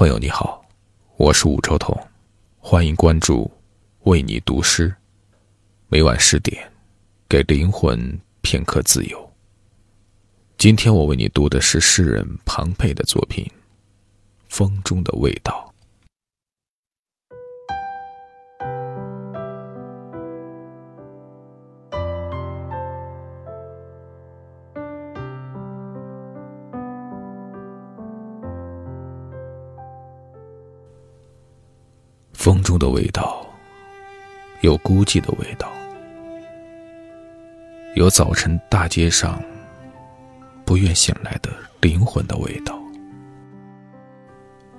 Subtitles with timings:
[0.00, 0.64] 朋友你好，
[1.18, 1.94] 我是武周彤，
[2.58, 3.50] 欢迎关注
[4.04, 4.96] 为你读诗，
[5.88, 6.72] 每晚十点，
[7.28, 9.30] 给灵魂片刻自由。
[10.56, 13.44] 今天我为你读的是诗人庞培的作品
[14.48, 15.52] 《风中的味道》。
[32.40, 33.46] 风中的味道，
[34.62, 35.70] 有孤寂的味道，
[37.96, 39.38] 有早晨大街上
[40.64, 41.50] 不愿醒来的
[41.82, 42.80] 灵魂的味道，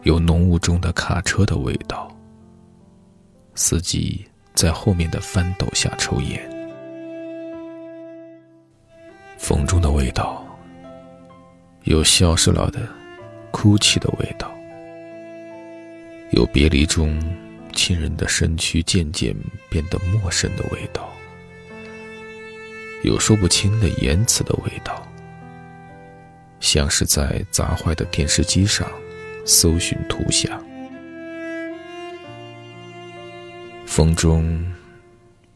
[0.02, 2.12] 有浓雾中的卡车的味道，
[3.54, 4.26] 司机
[4.56, 6.42] 在后面的翻斗下抽烟。
[9.38, 10.44] 风中的味道，
[11.84, 12.80] 有消失了的
[13.52, 14.52] 哭泣的味道，
[16.32, 17.16] 有别离中。
[17.71, 19.36] 亲人的身躯渐渐
[19.69, 21.09] 变得陌生的味道，
[23.03, 25.05] 有说不清的言辞的味道，
[26.59, 28.88] 像是在砸坏的电视机上
[29.45, 30.63] 搜寻图像。
[33.85, 34.66] 风中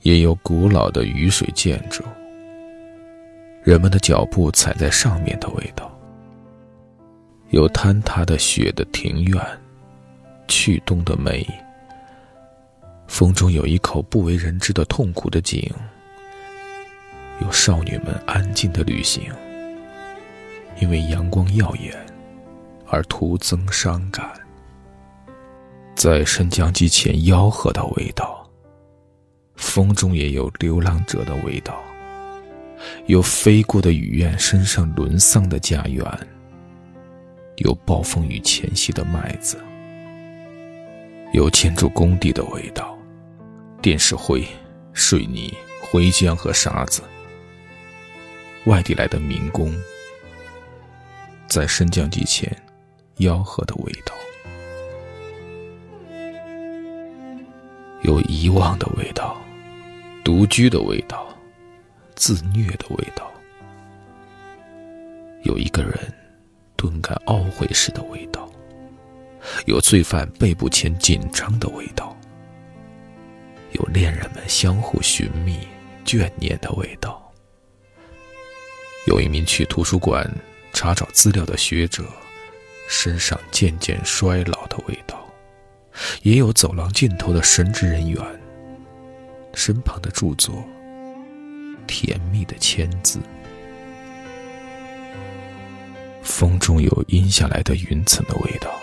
[0.01, 2.03] 也有古老的雨水建筑，
[3.63, 5.97] 人们的脚步踩在上面的味道，
[7.51, 9.39] 有坍塌的雪的庭院，
[10.47, 11.47] 去冬的梅。
[13.15, 15.71] 风中有一口不为人知的痛苦的井，
[17.41, 19.31] 有少女们安静的旅行，
[20.81, 21.95] 因为阳光耀眼
[22.85, 24.29] 而徒增伤感。
[25.95, 28.45] 在升降机前吆喝的味道，
[29.55, 31.81] 风中也有流浪者的味道，
[33.05, 36.05] 有飞过的雨燕身上沦丧的家园，
[37.59, 39.57] 有暴风雨前夕的麦子，
[41.31, 42.91] 有建筑工地的味道。
[43.85, 44.43] 电石灰、
[44.93, 47.03] 水泥、灰浆和沙子。
[48.65, 49.71] 外地来的民工
[51.45, 52.51] 在升降机前
[53.17, 54.15] 吆喝的味道，
[58.01, 59.39] 有遗忘的味道，
[60.23, 61.27] 独居的味道，
[62.15, 63.31] 自虐的味道，
[65.43, 66.11] 有一个人
[66.75, 68.49] 顿感懊悔时的味道，
[69.67, 72.14] 有罪犯被捕前紧张的味道。
[73.71, 75.67] 有恋人们相互寻觅、
[76.05, 77.11] 眷念的味道；
[79.07, 80.29] 有一名去图书馆
[80.71, 82.05] 查找资料的学者
[82.87, 85.17] 身上渐渐衰老的味道；
[86.21, 88.21] 也有走廊尽头的神职人员
[89.53, 90.63] 身旁的著作
[91.85, 93.19] 甜蜜的签字。
[96.23, 98.73] 风中有阴下来的云层的味道，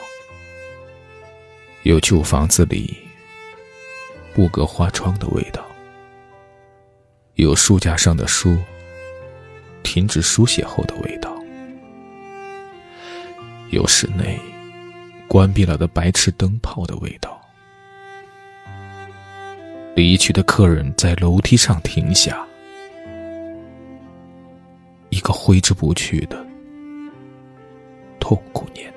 [1.82, 2.96] 有旧房子里。
[4.34, 5.62] 布格花窗的味道，
[7.34, 8.56] 有书架上的书
[9.82, 11.36] 停止书写后的味道，
[13.70, 14.40] 有室内
[15.28, 17.38] 关闭了的白炽灯泡的味道，
[19.94, 22.46] 离去的客人在楼梯上停下，
[25.10, 26.42] 一个挥之不去的
[28.18, 28.90] 痛苦年。